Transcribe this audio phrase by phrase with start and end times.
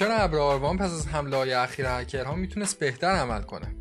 [0.00, 3.74] چرا ابر آروان پس از حمله های اخیر هکرها می‌تونست بهتر عمل کنه؟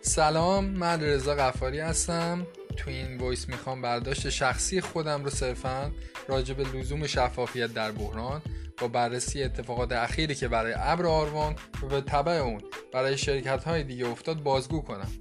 [0.00, 2.46] سلام من رضا قفاری هستم.
[2.76, 5.90] تو این وایس می‌خوام برداشت شخصی خودم رو صرفا
[6.28, 8.42] راجع به لزوم شفافیت در بحران
[8.78, 12.60] با بررسی اتفاقات اخیری که برای ابر آروان و به طبع اون
[12.92, 15.12] برای شرکت های دیگه افتاد بازگو کنم.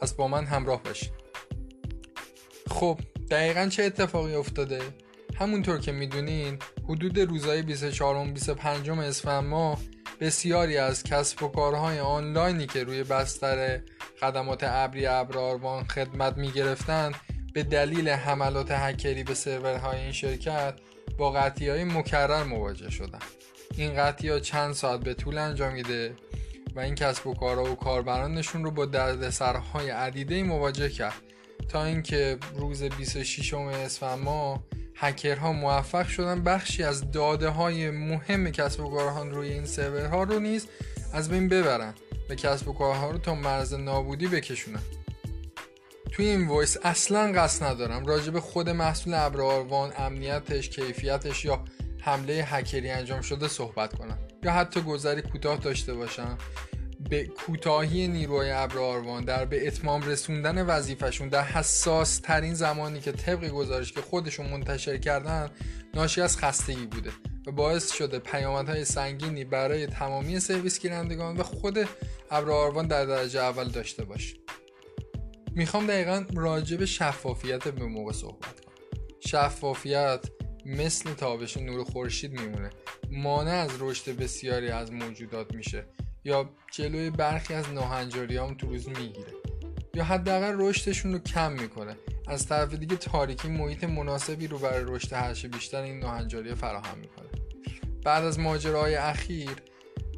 [0.00, 1.12] پس با من همراه باشید
[2.70, 4.80] خب دقیقا چه اتفاقی افتاده؟
[5.38, 9.78] همونطور که می‌دونین حدود روزهای 24 و 25 اسفند ماه
[10.20, 13.80] بسیاری از کسب و کارهای آنلاینی که روی بستر
[14.20, 17.14] خدمات ابری ابراروان خدمت می گرفتند
[17.54, 20.74] به دلیل حملات هکری به سرورهای این شرکت
[21.18, 23.18] با قطعی های مکرر مواجه شدن
[23.76, 26.14] این قطعی ها چند ساعت به طول انجامیده
[26.76, 31.22] و این کسب و کارها و کاربرانشون رو با دردسرهای عدیده مواجه کرد.
[31.68, 34.62] تا اینکه روز 26 اسفند ماه
[35.00, 36.42] هکرها موفق شدن.
[36.42, 40.66] بخشی از داده های مهم کسب و کارها روی این سرورها رو نیز
[41.12, 41.94] از بین ببرن
[42.30, 44.82] و کسب و کارها رو تا مرز نابودی بکشونن.
[46.12, 51.64] توی این وایس اصلا قصد ندارم راجع به خود محصول ابراروان امنیتش کیفیتش یا
[52.00, 54.18] حمله هکری انجام شده صحبت کنم.
[54.42, 56.38] یا حتی گذری کوتاه داشته باشم.
[57.08, 63.48] به کوتاهی نیروهای ابر در به اتمام رسوندن وظیفشون در حساس ترین زمانی که طبق
[63.48, 65.50] گزارش که خودشون منتشر کردن
[65.94, 67.10] ناشی از خستگی بوده
[67.46, 71.88] و باعث شده پیامدهای سنگینی برای تمامی سرویس گیرندگان و خود
[72.30, 74.36] ابر در درجه اول داشته باشه.
[75.54, 78.74] می‌خوام دقیقا راجع به شفافیت به موقع صحبت کنم.
[79.20, 80.24] شفافیت
[80.66, 82.70] مثل تابش نور خورشید میمونه.
[83.10, 85.86] مانع از رشد بسیاری از موجودات میشه.
[86.24, 89.32] یا جلوی برخی از ناهنجاریام تو روز می‌گیره.
[89.94, 91.96] یا حداقل رشدشون رو کم می‌کنه.
[92.28, 97.28] از طرف دیگه تاریکی محیط مناسبی رو برای رشد هرچه بیشتر این ناهنجاری فراهم می‌کنه.
[98.04, 99.56] بعد از ماجراهای اخیر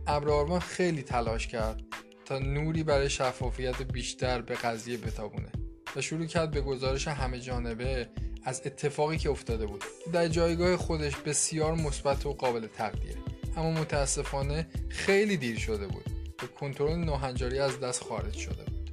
[0.06, 1.82] ابراروان خیلی تلاش کرد
[2.24, 5.52] تا نوری برای شفافیت بیشتر به قضیه بتابونه
[5.96, 8.08] و شروع کرد به گزارش همه جانبه
[8.44, 9.84] از اتفاقی که افتاده بود.
[10.12, 13.16] در جایگاه خودش بسیار مثبت و قابل تقدیره
[13.56, 16.04] اما متاسفانه خیلی دیر شده بود
[16.42, 18.90] و کنترل ناهنجاری از دست خارج شده بود.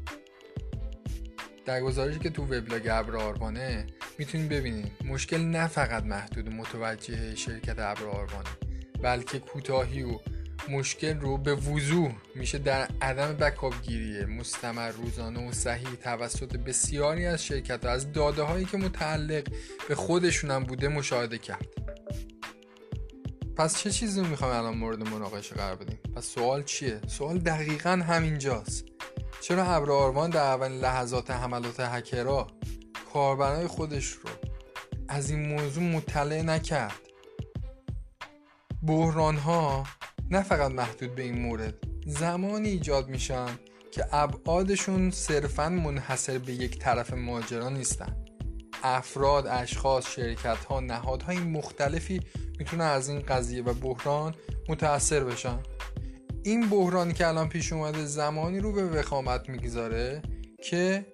[1.66, 3.86] در گزارشی که تو وبلاگ ابر آروانه
[4.18, 8.50] می‌تونید ببینید مشکل نه فقط محدود و متوجه شرکت ابر آروانه
[9.02, 10.20] بلکه کوتاهی و
[10.70, 17.26] مشکل رو به وضوح میشه در عدم بکاپ گیری مستمر روزانه و صحیح توسط بسیاری
[17.26, 19.44] از شرکت ها از داده هایی که متعلق
[19.90, 21.79] به خودشونم بوده مشاهده کرد.
[23.60, 28.86] پس چه چیزی می‌خوام الان مورد مناقشه قرار بدیم؟ پس سوال چیه؟ سوال دقیقا همینجاست.
[29.42, 32.48] چرا ابر آروان در اولین لحظات حملات هکرها
[33.14, 34.30] کاربرای خودش رو
[35.08, 37.00] از این موضوع مطلع نکرد؟
[38.84, 39.84] بحران ها
[40.30, 41.74] نه فقط محدود به این مورد
[42.06, 43.50] زمانی ایجاد میشن
[43.92, 48.29] که ابعادشون صرفا منحصر به یک طرف ماجرا نیستن.
[48.84, 52.22] افراد، اشخاص، شرکت ها، نهادهای مختلفی
[52.60, 54.36] می‌تونه از این قضیه و بحران
[54.70, 55.60] متاثر بشن.
[56.44, 60.22] این بحرانی که الان پیش اومده زمانی رو به وخامت می‌گذاره
[60.64, 61.06] که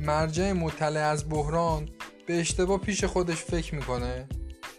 [0.00, 1.88] مرجع مطلع از بحران
[2.26, 4.28] به اشتباه پیش خودش فکر می‌کنه.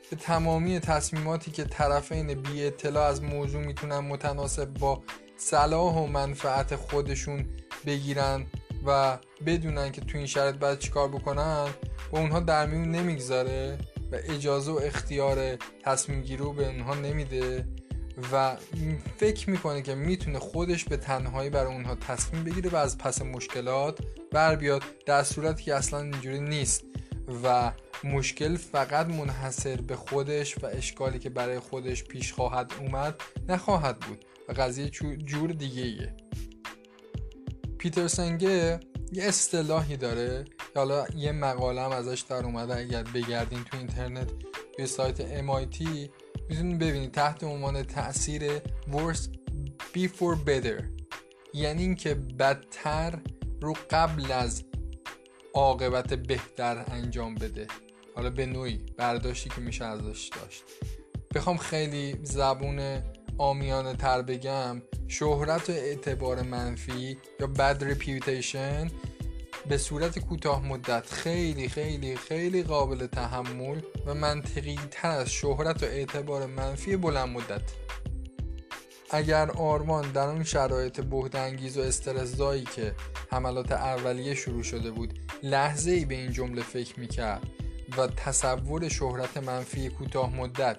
[0.10, 5.04] به تمامی تصمیماتی که طرفین بی اطلاع از موضوع می‌تونن متناسب با
[5.38, 7.46] صلاح و منفعت خودشون
[7.86, 8.46] بگیرن
[8.86, 11.68] و بدونن که تو این شرط باید چیکار بکنن
[12.12, 13.78] با اونها در میون نمی‌گذاره
[14.12, 17.66] و اجازه و اختیار تصمیم گیری رو به اونها نمیده
[18.34, 18.56] و
[19.18, 24.00] فکر می‌کنه که می‌تونه خودش به تنهایی برای اونها تصمیم بگیره و از پس مشکلات
[24.32, 26.84] بر بیاد در صورتی که اصلا اینجوری نیست
[27.44, 27.72] و
[28.04, 34.26] مشکل فقط منحصر به خودش و اشکالی که برای خودش پیش خواهد اومد نخواهد بود
[34.50, 34.90] و قضیه
[35.26, 36.14] جور دیگه ایه
[37.80, 38.80] پیتر سنگه
[39.12, 40.46] یه اصطلاحی داره.
[40.76, 44.32] حالا یه مقاله هم ازش در اومده اگر بگردین تو اینترنت
[44.78, 45.82] به سایت MIT
[46.50, 47.12] می‌تونید ببینید.
[47.12, 48.58] تحت عنوان تاثیر
[48.92, 49.30] worst
[49.94, 50.84] before better.
[51.54, 53.20] یعنی اینکه بدتر
[53.62, 54.64] رو قبل از
[55.54, 57.68] عاقبت بهتر انجام بده.
[58.16, 60.64] حالا به نوعی برداشتی که میشه ازش داشت.
[61.36, 63.04] بخوام خیلی زبون
[63.40, 68.88] آمیانه تر بگم شهرت و اعتبار منفی یا بد ریپیوتیشن
[69.70, 75.86] به صورت کوتاه مدت خیلی خیلی خیلی قابل تحمل و منطقی تر از شهرت و
[75.86, 77.62] اعتبار منفی بلند مدت.
[79.12, 82.96] اگر آرمان در اون شرایط بهدنگیز و استرسزایی که
[83.32, 87.48] حملات اولیه شروع شده بود لحظه ای به این جمله فکر می‌کرد
[87.98, 90.78] و تصور شهرت منفی کوتاه مدت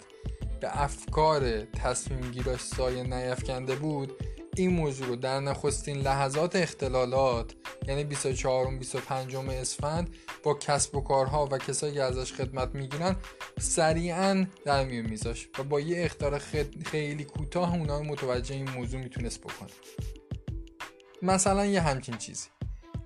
[0.61, 4.12] به افکار تصمیم گیراش سایه نیفکنده بود
[4.57, 7.55] این موضوع رو در نخستین لحظات اختلالات
[7.89, 13.17] یعنی 24 و 25 اسفند با کسب و کارها و کسایی که ازش خدمت می‌گیرن
[13.61, 16.39] سریعا در میون میذاش و با یه اختار
[16.87, 19.71] خیلی کوتاه اونا متوجه این موضوع می‌تونست بکنه.
[21.23, 22.49] مثلا یه همچین چیزی.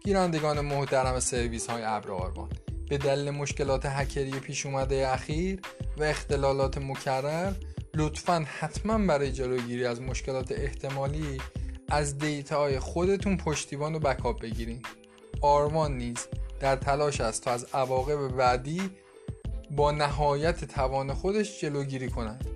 [0.05, 2.49] گیرندگان محترم سرویس های ابر آروان.
[2.89, 5.61] به دلیل مشکلات هکری پیش اومده اخیر
[5.97, 7.53] و اختلالات مکرر
[7.95, 11.41] لطفا حتما برای جلوگیری از مشکلات احتمالی
[11.89, 14.83] از دیتاهای خودتون پشتیبان و بکاپ بگیرین.
[15.41, 16.17] آرمان نیز
[16.61, 18.91] در تلاش است تا از عواقب بعدی
[19.71, 22.47] با نهایت توان خودش جلوگیری کند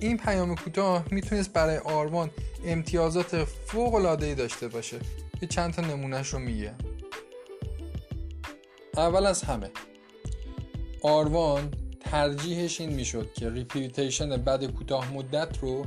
[0.00, 2.30] این پیام کوتاه می‌تونست برای آرمان
[2.64, 4.98] امتیازات فوق العاده داشته باشه
[5.40, 6.74] که چند تا نمونهش رو میگم
[8.96, 9.70] اول از همه
[11.02, 11.70] آروان
[12.00, 15.86] ترجیحش این می‌شد که reputation بد کوتاه مدت رو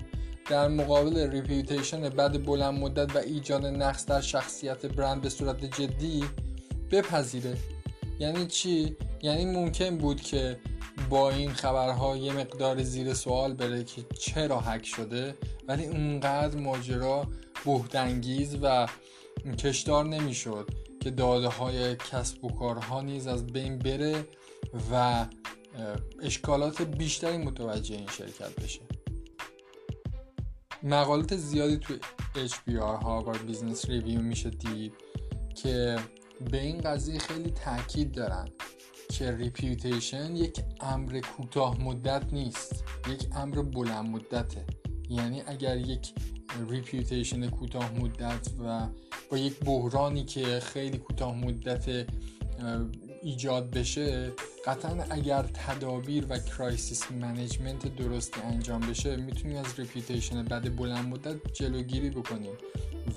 [0.50, 6.24] در مقابل reputation بد بلند مدت و ایجاد نقص در شخصیت برند به صورت جدی
[6.92, 7.58] بپذیره.
[8.20, 10.60] یعنی چی؟ یعنی ممکن بود که
[11.10, 15.36] با این خبرها یه مقدار زیر سوال بره که چرا هک شده
[15.68, 17.28] ولی اونقدر ماجرا
[17.66, 18.88] بحث‌انگیز و
[19.58, 20.70] کشدار نمی‌شد.
[21.00, 24.26] که داده های کسب و کارها نیز از بین بره
[24.92, 25.26] و
[26.22, 28.82] اشکالات بیشتری متوجه این شرکت بشه.
[30.84, 32.00] مقالات زیادی توی
[32.48, 34.94] HBR Harvard Business Review میشه دید
[35.56, 36.00] که
[36.52, 38.50] به این قضیه خیلی تاکید دارن
[39.12, 44.66] که reputation یک امر کوتاه مدت نیست یک امر بلند مدته.
[45.10, 46.14] یعنی اگر یک
[46.70, 48.88] reputation کوتاه مدت و
[49.30, 52.06] با یک بحرانی که خیلی کوتاه مدت
[53.22, 54.32] ایجاد بشه
[54.66, 61.54] قطعا اگر تدابیر و crisis management درستی انجام بشه می‌تونیم از reputation بد بلند مدت
[61.54, 62.54] جلوگیری بکنیم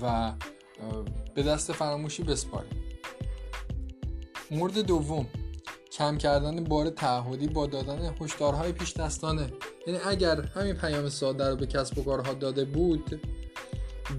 [0.01, 0.33] و
[1.35, 2.83] به دست فراموشی بسپاریم
[4.51, 5.27] مورد دوم
[5.91, 9.53] کم کردن بار تعهدی با دادن هشدارهای پیش دستانه.
[9.87, 13.21] یعنی اگر همین پیام ساده رو به کسب و کارها داده بود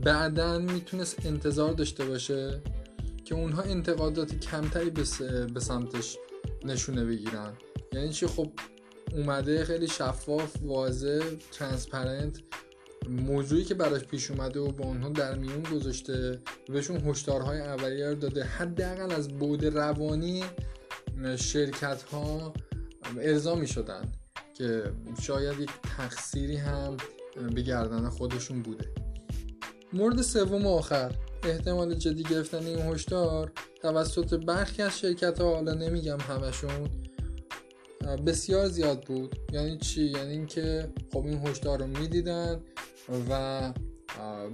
[0.02, 2.60] بعدا می‌تونست انتظار داشته باشه
[3.24, 4.90] که اونها انتقادات کمتری
[5.54, 6.16] به سمتش
[6.64, 7.52] نشونه بگیرن.
[7.92, 8.52] یعنی چی؟ خب
[9.12, 12.38] اومده خیلی شفاف واضح ترانسپرنت
[13.08, 18.14] موضوعی که براش پیش اومده و با اونها در میون گذاشته بهشون هشدارهای اولیه رو
[18.14, 18.44] داده.
[18.44, 20.44] حداقل از بود روانی
[21.36, 22.54] شرکت ها
[23.20, 24.12] ارضا می شدن
[24.54, 24.82] که
[25.22, 26.96] شاید یک تقصیری هم
[27.54, 29.03] به گردن خودشون بوده.
[29.94, 31.14] مورد سوم آخر.
[31.42, 33.52] احتمال جدی گرفتن این هشدار
[33.82, 36.88] توسط برخی از شرکت ها حالا نمیگم همشون
[38.26, 39.38] بسیار زیاد بود.
[39.52, 42.60] یعنی چی؟ یعنی اینکه خب این هشدار رو می‌دیدن
[43.30, 43.72] و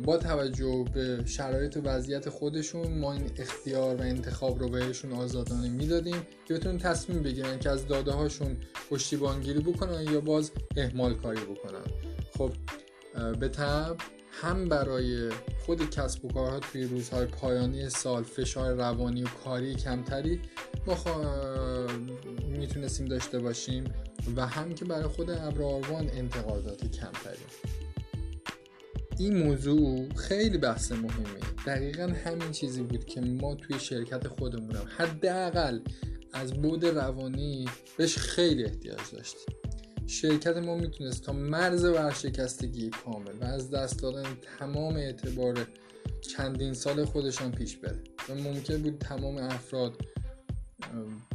[0.05, 5.69] با توجه به شرایط و وضعیت خودشون ما این اختیار و انتخاب رو بهشون آزادانه
[5.69, 8.57] می‌دادیم که بتونن تصمیم بگیرن که از داده هاشون
[8.91, 11.85] پشتیبانگیری بکنن یا باز اهمال کاری بکنن.
[12.39, 12.53] خب
[13.41, 13.97] به طب
[14.33, 15.31] هم برای
[15.67, 20.41] خود کسب و کارها توی روزهای پایانی سال فشار روانی و کاری کمتری
[20.87, 20.97] ما
[22.49, 23.85] می‌تونستیم داشته باشیم
[24.37, 27.45] و هم که برای خود ابراروان انتقادات کمتری.
[29.19, 31.65] این موضوع خیلی بحث مهمیه.
[31.67, 35.81] دقیقا همین چیزی بود که ما توی شرکت خودمونم حداقل
[36.33, 39.60] از بود روانی بهش خیلی احتیاج داشتیم.
[40.11, 44.25] شرکت ما می‌تونست تا مرز ورشکستگی کامل و از دست دادن
[44.59, 45.67] تمام اعتبار
[46.21, 48.05] چندین سال خودشان پیش بره.
[48.29, 49.97] و ممکن بود تمام افراد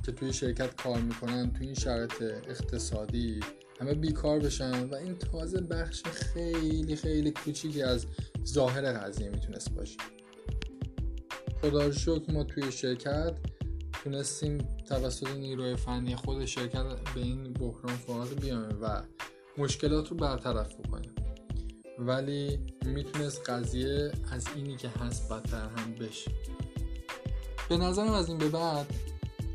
[0.05, 3.39] که توی شرکت کار می‌کنن توی این شرایط اقتصادی
[3.79, 8.05] همه بیکار بشن و این تازه بخش خیلی خیلی کوچیکی از
[8.46, 9.98] ظاهر قضیه می‌تونست باشه.
[11.62, 13.34] خدا رو ما توی شرکت
[14.06, 14.58] تونستیم
[14.90, 16.86] توسط نیروی فنی خود شرکت
[17.16, 19.02] به این بحران فعال بیایم و
[19.58, 21.16] مشکلات رو برطرف بکنیم.
[22.00, 26.32] ولی می‌تونست قضیه از اینی که هست بدتر هم بشه.
[27.70, 28.86] به نظرم از این به بعد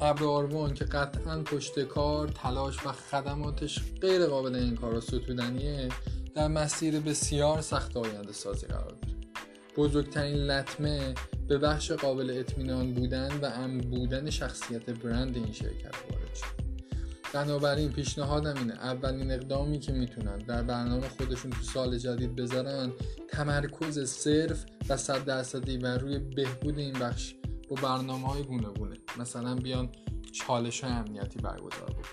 [0.01, 5.89] ابر آروان که قطعا پشت کار تلاش و خدماتش غیر قابل این کار ستودنیه
[6.35, 9.20] در مسیر بسیار سخت آینده سازی قرار داره.
[9.77, 11.15] بزرگترین لطمه
[11.49, 16.71] به بخش قابل اطمینان بودن و امن بودن شخصیت برند این شرکت وارد شد.
[17.33, 22.93] بنابراین پیشنهادم اینه اولین اقدامی که می‌تونن در برنامه خودشون تو سال جدید بذارن
[23.29, 27.35] تمرکز صرف و صد درصدی و روی بهبود این بخش
[27.69, 28.69] با برنامه های گونه
[29.19, 29.89] مثلا بیان
[30.33, 32.07] چالش های امنیتی برگزار بود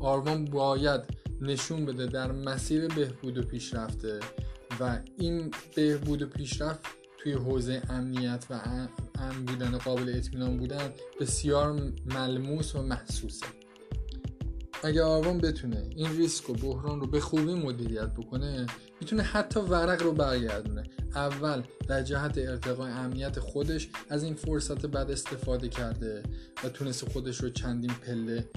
[0.00, 1.00] آروان باید
[1.40, 4.20] نشون بده در مسیر بهبود و پیشرفته
[4.80, 6.80] و این بهبود و پیشرفت
[7.18, 8.60] توی حوزه امنیت و
[9.14, 10.90] امن بودن قابل اطمینان بودن
[11.20, 13.46] بسیار ملموس و محسوسه.
[14.82, 18.66] اگه آرون بتونه این ریسک و بحران رو به خوبی مدیریت بکنه
[19.00, 20.82] می‌تونه حتی ورق رو برگردونه.
[21.14, 26.22] اول در جهت ارتقای امنیت خودش از این فرصت بد استفاده کرده
[26.64, 28.48] و تونست خودش رو چندین پله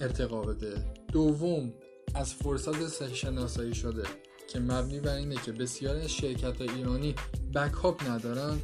[0.00, 0.84] ارتقا بده.
[1.12, 1.72] دوم
[2.14, 4.02] از فرصت شناسایی شده.
[4.54, 7.14] که مبنی بر اینه که بسیاری از شرکت ایرانی
[7.54, 8.58] بکاپ ندارن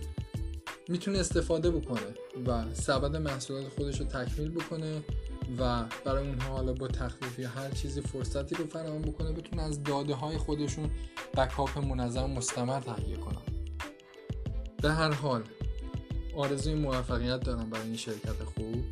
[0.88, 2.14] می‌تونه استفاده بکنه
[2.46, 5.02] و سبد محصولات خودش رو تکمیل بکنه
[5.58, 9.82] و برای اونها حالا با تخفیف یا هر چیزی فرصتی رو فراهم بکنه بتونه از
[9.82, 10.90] داده های خودشون
[11.36, 13.42] بکاپ منظم مستمر تهیه کنن.
[14.82, 15.42] به هر حال
[16.36, 18.84] آرزوی موفقیت دارم برای این شرکت خوب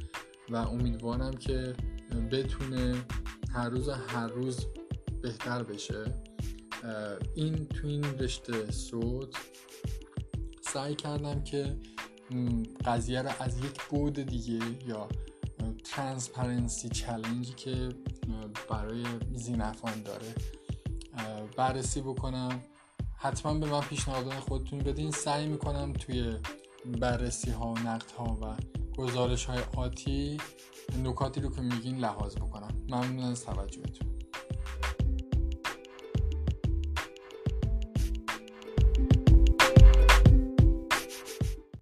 [0.50, 1.74] و امیدوارم که
[2.32, 3.04] بتونه
[3.54, 4.66] هر روز هر روز
[5.22, 6.27] بهتر بشه.
[7.34, 9.28] این تو این رشته صوت
[10.60, 11.76] سعی کردم که
[12.84, 15.08] قضیه رو از یک بعد دیگه یا
[15.84, 17.88] transparency challenge ی که
[18.70, 19.04] برای
[19.34, 20.34] ذی‌نفعان داره
[21.56, 22.60] بررسی بکنم.
[23.16, 25.10] حتما به من پیشنهادات خودتون بدین.
[25.10, 26.36] سعی می‌کنم توی
[27.00, 28.56] بررسی ها و نقد ها و
[28.96, 30.36] گزارش های آتی
[31.04, 32.82] نکاتی رو که میگین لحاظ بکنم.
[32.88, 34.17] ممنون از توجهتون.